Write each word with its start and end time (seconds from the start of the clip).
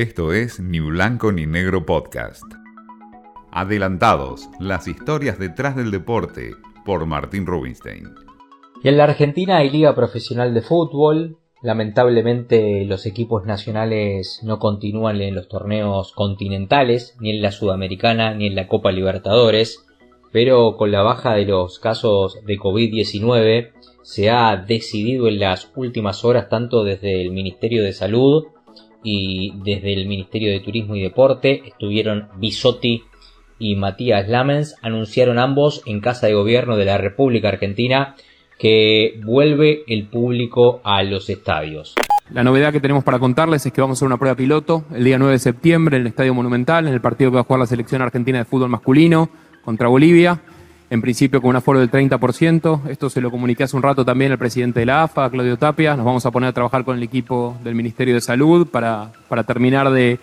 Esto 0.00 0.32
es 0.32 0.60
Ni 0.60 0.80
Blanco 0.80 1.30
ni 1.30 1.44
Negro 1.44 1.84
Podcast. 1.84 2.44
Adelantados, 3.52 4.48
las 4.58 4.88
historias 4.88 5.38
detrás 5.38 5.76
del 5.76 5.90
deporte, 5.90 6.52
por 6.86 7.04
Martín 7.04 7.44
Rubinstein. 7.44 8.08
Y 8.82 8.88
en 8.88 8.96
la 8.96 9.04
Argentina 9.04 9.58
hay 9.58 9.68
Liga 9.68 9.94
Profesional 9.94 10.54
de 10.54 10.62
Fútbol. 10.62 11.36
Lamentablemente 11.60 12.86
los 12.86 13.04
equipos 13.04 13.44
nacionales 13.44 14.40
no 14.42 14.58
continúan 14.58 15.20
en 15.20 15.34
los 15.34 15.48
torneos 15.48 16.14
continentales, 16.14 17.14
ni 17.20 17.32
en 17.32 17.42
la 17.42 17.52
Sudamericana, 17.52 18.32
ni 18.32 18.46
en 18.46 18.54
la 18.54 18.68
Copa 18.68 18.92
Libertadores. 18.92 19.84
Pero 20.32 20.78
con 20.78 20.92
la 20.92 21.02
baja 21.02 21.34
de 21.34 21.44
los 21.44 21.78
casos 21.78 22.42
de 22.46 22.56
COVID-19 22.56 23.72
se 24.00 24.30
ha 24.30 24.56
decidido 24.56 25.28
en 25.28 25.40
las 25.40 25.70
últimas 25.76 26.24
horas 26.24 26.48
tanto 26.48 26.84
desde 26.84 27.20
el 27.20 27.32
Ministerio 27.32 27.82
de 27.82 27.92
Salud 27.92 28.46
y 29.02 29.52
desde 29.64 29.92
el 29.92 30.06
Ministerio 30.06 30.50
de 30.50 30.60
Turismo 30.60 30.96
y 30.96 31.02
Deporte 31.02 31.62
estuvieron 31.66 32.28
Bisotti 32.36 33.02
y 33.58 33.76
Matías 33.76 34.28
Lamens, 34.28 34.76
anunciaron 34.82 35.38
ambos 35.38 35.82
en 35.86 36.00
Casa 36.00 36.26
de 36.26 36.34
Gobierno 36.34 36.76
de 36.76 36.84
la 36.86 36.98
República 36.98 37.48
Argentina 37.48 38.14
que 38.58 39.20
vuelve 39.24 39.84
el 39.86 40.06
público 40.08 40.80
a 40.84 41.02
los 41.02 41.30
estadios. 41.30 41.94
La 42.32 42.44
novedad 42.44 42.72
que 42.72 42.80
tenemos 42.80 43.02
para 43.02 43.18
contarles 43.18 43.66
es 43.66 43.72
que 43.72 43.80
vamos 43.80 43.96
a 43.96 43.98
hacer 43.98 44.06
una 44.06 44.18
prueba 44.18 44.36
piloto 44.36 44.84
el 44.94 45.04
día 45.04 45.18
9 45.18 45.32
de 45.32 45.38
septiembre 45.38 45.96
en 45.96 46.02
el 46.02 46.08
Estadio 46.08 46.34
Monumental, 46.34 46.86
en 46.86 46.94
el 46.94 47.00
partido 47.00 47.30
que 47.30 47.36
va 47.36 47.40
a 47.40 47.44
jugar 47.44 47.60
la 47.60 47.66
selección 47.66 48.02
argentina 48.02 48.38
de 48.38 48.44
fútbol 48.44 48.68
masculino 48.68 49.30
contra 49.64 49.88
Bolivia 49.88 50.40
en 50.90 51.00
principio 51.00 51.40
con 51.40 51.50
un 51.50 51.56
aforo 51.56 51.78
del 51.78 51.90
30%. 51.90 52.88
Esto 52.88 53.08
se 53.08 53.20
lo 53.20 53.30
comuniqué 53.30 53.62
hace 53.62 53.76
un 53.76 53.82
rato 53.82 54.04
también 54.04 54.32
al 54.32 54.38
presidente 54.38 54.80
de 54.80 54.86
la 54.86 55.04
AFA, 55.04 55.30
Claudio 55.30 55.56
Tapia. 55.56 55.96
Nos 55.96 56.04
vamos 56.04 56.26
a 56.26 56.32
poner 56.32 56.48
a 56.48 56.52
trabajar 56.52 56.84
con 56.84 56.96
el 56.96 57.02
equipo 57.02 57.56
del 57.62 57.76
Ministerio 57.76 58.14
de 58.14 58.20
Salud 58.20 58.66
para, 58.66 59.12
para 59.28 59.44
terminar 59.44 59.90
de 59.90 60.18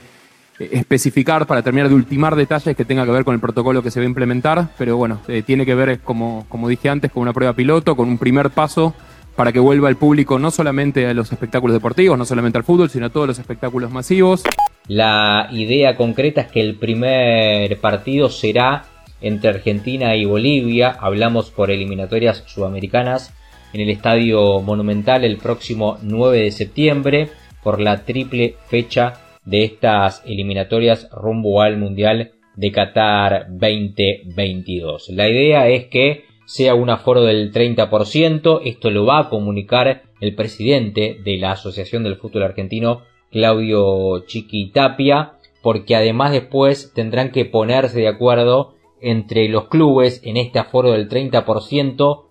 eh, 0.59 0.69
especificar, 0.73 1.47
para 1.47 1.61
terminar 1.61 1.87
de 1.87 1.95
ultimar 1.95 2.35
detalles 2.35 2.75
que 2.75 2.83
tenga 2.83 3.05
que 3.05 3.11
ver 3.11 3.23
con 3.23 3.33
el 3.33 3.39
protocolo 3.39 3.81
que 3.81 3.91
se 3.91 4.01
va 4.01 4.03
a 4.03 4.09
implementar. 4.09 4.67
Pero 4.77 4.97
bueno, 4.97 5.21
eh, 5.29 5.41
tiene 5.41 5.65
que 5.65 5.73
ver, 5.73 6.01
como, 6.01 6.45
como 6.49 6.67
dije 6.67 6.89
antes, 6.89 7.11
con 7.13 7.21
una 7.21 7.31
prueba 7.31 7.53
piloto, 7.53 7.95
con 7.95 8.09
un 8.09 8.17
primer 8.17 8.49
paso 8.49 8.93
para 9.37 9.53
que 9.53 9.59
vuelva 9.59 9.87
el 9.87 9.95
público 9.95 10.39
no 10.39 10.49
solamente 10.49 11.05
a 11.05 11.13
los 11.13 11.31
espectáculos 11.31 11.75
deportivos, 11.75 12.17
no 12.17 12.25
solamente 12.25 12.57
al 12.57 12.63
fútbol, 12.63 12.89
sino 12.89 13.05
a 13.05 13.09
todos 13.09 13.27
los 13.27 13.39
espectáculos 13.39 13.91
masivos. 13.91 14.43
La 14.87 15.47
idea 15.51 15.95
concreta 15.95 16.41
es 16.41 16.47
que 16.47 16.59
el 16.59 16.75
primer 16.75 17.79
partido 17.79 18.29
será 18.29 18.83
entre 19.21 19.49
Argentina 19.49 20.15
y 20.15 20.25
Bolivia, 20.25 20.91
hablamos 20.91 21.51
por 21.51 21.71
eliminatorias 21.71 22.43
sudamericanas 22.47 23.33
en 23.73 23.81
el 23.81 23.89
Estadio 23.89 24.61
Monumental 24.61 25.23
el 25.23 25.37
próximo 25.37 25.97
9 26.01 26.43
de 26.43 26.51
septiembre 26.51 27.29
por 27.63 27.79
la 27.81 28.05
triple 28.05 28.55
fecha 28.67 29.13
de 29.43 29.63
estas 29.63 30.23
eliminatorias 30.25 31.09
rumbo 31.11 31.61
al 31.61 31.77
Mundial 31.77 32.31
de 32.55 32.71
Qatar 32.71 33.47
2022. 33.49 35.09
La 35.09 35.29
idea 35.29 35.67
es 35.67 35.85
que 35.85 36.25
sea 36.45 36.75
un 36.75 36.89
aforo 36.89 37.23
del 37.23 37.51
30%, 37.51 38.61
esto 38.63 38.89
lo 38.89 39.05
va 39.05 39.19
a 39.19 39.29
comunicar 39.29 40.03
el 40.21 40.33
presidente 40.33 41.17
de 41.23 41.37
la 41.37 41.51
Asociación 41.51 42.03
del 42.03 42.15
Fútbol 42.15 42.43
Argentino, 42.43 43.01
Claudio 43.31 44.25
Chiquitapia, 44.25 45.33
porque 45.61 45.95
además 45.95 46.31
después 46.31 46.93
tendrán 46.93 47.31
que 47.31 47.45
ponerse 47.45 47.99
de 47.99 48.07
acuerdo 48.07 48.76
entre 49.01 49.47
los 49.49 49.67
clubes 49.67 50.21
en 50.23 50.37
este 50.37 50.59
aforo 50.59 50.91
del 50.91 51.09
30%, 51.09 52.23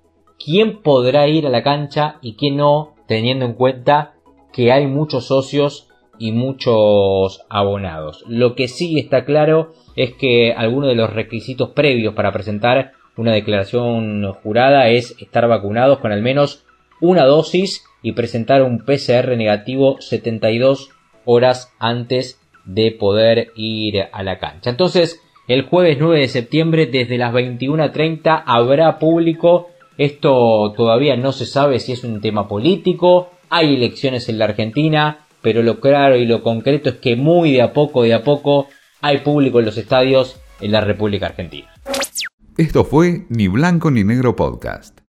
quién 0.42 0.82
podrá 0.82 1.28
ir 1.28 1.46
a 1.46 1.50
la 1.50 1.62
cancha 1.62 2.18
y 2.20 2.34
quién 2.34 2.56
no, 2.56 2.94
teniendo 3.06 3.44
en 3.44 3.54
cuenta 3.54 4.14
que 4.52 4.72
hay 4.72 4.86
muchos 4.86 5.26
socios 5.26 5.88
y 6.18 6.32
muchos 6.32 7.44
abonados. 7.48 8.24
Lo 8.26 8.54
que 8.54 8.68
sí 8.68 8.98
está 8.98 9.24
claro 9.24 9.72
es 9.96 10.14
que 10.14 10.52
algunos 10.52 10.88
de 10.88 10.96
los 10.96 11.12
requisitos 11.12 11.70
previos 11.70 12.14
para 12.14 12.32
presentar 12.32 12.92
una 13.16 13.32
declaración 13.32 14.32
jurada 14.42 14.88
es 14.88 15.14
estar 15.20 15.48
vacunados 15.48 15.98
con 15.98 16.12
al 16.12 16.22
menos 16.22 16.64
una 17.00 17.24
dosis 17.24 17.84
y 18.02 18.12
presentar 18.12 18.62
un 18.62 18.84
PCR 18.84 19.36
negativo 19.36 20.00
72 20.00 20.90
horas 21.24 21.72
antes 21.78 22.40
de 22.64 22.92
poder 22.92 23.52
ir 23.56 24.04
a 24.12 24.22
la 24.22 24.38
cancha. 24.38 24.70
Entonces, 24.70 25.20
el 25.48 25.62
jueves 25.62 25.98
9 26.00 26.20
de 26.20 26.28
septiembre 26.28 26.86
desde 26.86 27.18
las 27.18 27.32
21.30 27.32 28.42
habrá 28.46 28.98
público. 28.98 29.68
Esto 29.96 30.72
todavía 30.76 31.16
no 31.16 31.32
se 31.32 31.46
sabe 31.46 31.78
si 31.78 31.92
es 31.92 32.04
un 32.04 32.20
tema 32.20 32.48
político. 32.48 33.30
Hay 33.48 33.76
elecciones 33.76 34.28
en 34.28 34.38
la 34.38 34.46
Argentina, 34.46 35.26
pero 35.42 35.62
lo 35.62 35.80
claro 35.80 36.16
y 36.16 36.26
lo 36.26 36.42
concreto 36.42 36.90
es 36.90 36.96
que 36.96 37.16
muy 37.16 37.52
de 37.52 37.62
a 37.62 37.72
poco, 37.72 38.02
de 38.02 38.14
a 38.14 38.24
poco, 38.24 38.66
hay 39.00 39.18
público 39.18 39.60
en 39.60 39.66
los 39.66 39.78
estadios 39.78 40.40
en 40.60 40.72
la 40.72 40.80
República 40.80 41.26
Argentina. 41.26 41.68
Esto 42.56 42.84
fue 42.84 43.26
Ni 43.28 43.48
Blanco 43.48 43.90
ni 43.90 44.02
Negro 44.02 44.34
Podcast. 44.34 45.05